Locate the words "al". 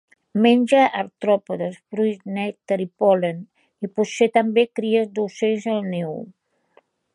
5.77-5.81